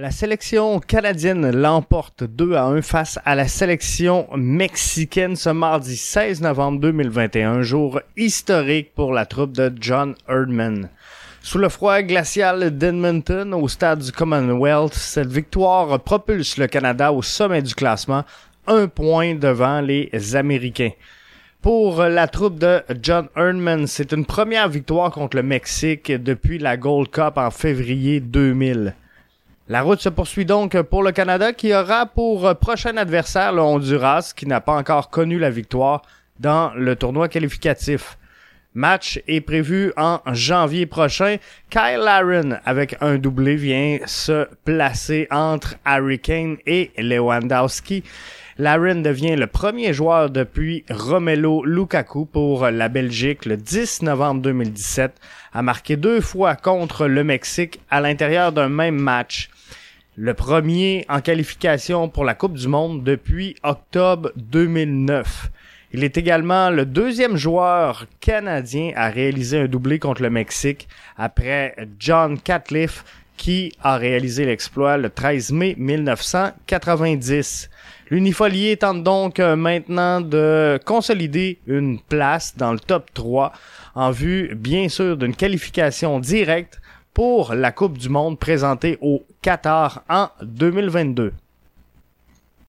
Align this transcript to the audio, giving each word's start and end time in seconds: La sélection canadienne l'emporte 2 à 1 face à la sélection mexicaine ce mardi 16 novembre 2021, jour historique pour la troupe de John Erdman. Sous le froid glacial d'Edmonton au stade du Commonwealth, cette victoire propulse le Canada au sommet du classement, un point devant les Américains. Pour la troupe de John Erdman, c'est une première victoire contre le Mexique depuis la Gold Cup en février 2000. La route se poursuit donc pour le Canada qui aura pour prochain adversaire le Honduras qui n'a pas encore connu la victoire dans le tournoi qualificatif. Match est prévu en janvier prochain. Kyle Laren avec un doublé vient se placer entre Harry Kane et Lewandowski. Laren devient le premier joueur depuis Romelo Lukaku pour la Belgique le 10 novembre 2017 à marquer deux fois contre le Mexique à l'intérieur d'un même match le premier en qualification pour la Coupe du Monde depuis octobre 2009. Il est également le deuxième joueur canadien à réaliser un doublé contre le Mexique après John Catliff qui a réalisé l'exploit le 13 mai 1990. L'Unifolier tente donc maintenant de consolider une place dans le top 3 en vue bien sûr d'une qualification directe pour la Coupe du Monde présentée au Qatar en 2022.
La 0.00 0.12
sélection 0.12 0.78
canadienne 0.78 1.50
l'emporte 1.50 2.22
2 2.22 2.54
à 2.54 2.66
1 2.66 2.82
face 2.82 3.18
à 3.24 3.34
la 3.34 3.48
sélection 3.48 4.28
mexicaine 4.36 5.34
ce 5.34 5.50
mardi 5.50 5.96
16 5.96 6.40
novembre 6.40 6.78
2021, 6.78 7.62
jour 7.62 8.00
historique 8.16 8.94
pour 8.94 9.12
la 9.12 9.26
troupe 9.26 9.54
de 9.54 9.72
John 9.80 10.14
Erdman. 10.28 10.88
Sous 11.42 11.58
le 11.58 11.68
froid 11.68 12.00
glacial 12.02 12.78
d'Edmonton 12.78 13.52
au 13.54 13.66
stade 13.66 13.98
du 13.98 14.12
Commonwealth, 14.12 14.94
cette 14.94 15.32
victoire 15.32 15.98
propulse 15.98 16.58
le 16.58 16.68
Canada 16.68 17.12
au 17.12 17.20
sommet 17.20 17.62
du 17.62 17.74
classement, 17.74 18.22
un 18.68 18.86
point 18.86 19.34
devant 19.34 19.80
les 19.80 20.36
Américains. 20.36 20.92
Pour 21.60 22.04
la 22.04 22.28
troupe 22.28 22.60
de 22.60 22.84
John 23.02 23.26
Erdman, 23.34 23.88
c'est 23.88 24.12
une 24.12 24.26
première 24.26 24.68
victoire 24.68 25.10
contre 25.10 25.36
le 25.36 25.42
Mexique 25.42 26.12
depuis 26.12 26.60
la 26.60 26.76
Gold 26.76 27.10
Cup 27.10 27.32
en 27.34 27.50
février 27.50 28.20
2000. 28.20 28.94
La 29.70 29.82
route 29.82 30.00
se 30.00 30.08
poursuit 30.08 30.46
donc 30.46 30.80
pour 30.80 31.02
le 31.02 31.12
Canada 31.12 31.52
qui 31.52 31.74
aura 31.74 32.06
pour 32.06 32.54
prochain 32.56 32.96
adversaire 32.96 33.52
le 33.52 33.60
Honduras 33.60 34.32
qui 34.34 34.46
n'a 34.46 34.62
pas 34.62 34.72
encore 34.72 35.10
connu 35.10 35.38
la 35.38 35.50
victoire 35.50 36.00
dans 36.40 36.72
le 36.74 36.96
tournoi 36.96 37.28
qualificatif. 37.28 38.16
Match 38.74 39.20
est 39.26 39.40
prévu 39.40 39.92
en 39.96 40.20
janvier 40.32 40.86
prochain. 40.86 41.36
Kyle 41.70 42.00
Laren 42.04 42.60
avec 42.64 42.96
un 43.00 43.16
doublé 43.16 43.56
vient 43.56 43.98
se 44.06 44.46
placer 44.64 45.26
entre 45.30 45.76
Harry 45.84 46.18
Kane 46.18 46.58
et 46.66 46.90
Lewandowski. 46.98 48.04
Laren 48.58 49.02
devient 49.02 49.36
le 49.36 49.46
premier 49.46 49.92
joueur 49.92 50.30
depuis 50.30 50.84
Romelo 50.90 51.64
Lukaku 51.64 52.26
pour 52.26 52.68
la 52.68 52.88
Belgique 52.88 53.46
le 53.46 53.56
10 53.56 54.02
novembre 54.02 54.42
2017 54.42 55.12
à 55.52 55.62
marquer 55.62 55.96
deux 55.96 56.20
fois 56.20 56.54
contre 56.54 57.06
le 57.06 57.24
Mexique 57.24 57.80
à 57.90 58.00
l'intérieur 58.00 58.52
d'un 58.52 58.68
même 58.68 58.98
match 58.98 59.48
le 60.20 60.34
premier 60.34 61.06
en 61.08 61.20
qualification 61.20 62.08
pour 62.08 62.24
la 62.24 62.34
Coupe 62.34 62.54
du 62.54 62.66
Monde 62.66 63.04
depuis 63.04 63.54
octobre 63.62 64.32
2009. 64.34 65.50
Il 65.92 66.04
est 66.04 66.18
également 66.18 66.68
le 66.68 66.84
deuxième 66.84 67.36
joueur 67.36 68.04
canadien 68.20 68.92
à 68.94 69.08
réaliser 69.08 69.60
un 69.60 69.66
doublé 69.66 69.98
contre 69.98 70.20
le 70.20 70.28
Mexique 70.28 70.86
après 71.16 71.74
John 71.98 72.38
Catliff 72.38 73.04
qui 73.38 73.72
a 73.82 73.96
réalisé 73.96 74.44
l'exploit 74.44 74.98
le 74.98 75.08
13 75.08 75.52
mai 75.52 75.74
1990. 75.78 77.70
L'Unifolier 78.10 78.76
tente 78.76 79.02
donc 79.02 79.38
maintenant 79.38 80.20
de 80.20 80.78
consolider 80.84 81.58
une 81.66 81.98
place 82.00 82.54
dans 82.54 82.72
le 82.72 82.80
top 82.80 83.08
3 83.14 83.52
en 83.94 84.10
vue 84.10 84.54
bien 84.54 84.90
sûr 84.90 85.16
d'une 85.16 85.34
qualification 85.34 86.20
directe 86.20 86.82
pour 87.14 87.54
la 87.54 87.72
Coupe 87.72 87.96
du 87.96 88.10
Monde 88.10 88.38
présentée 88.38 88.98
au 89.00 89.24
Qatar 89.40 90.04
en 90.10 90.28
2022. 90.42 91.32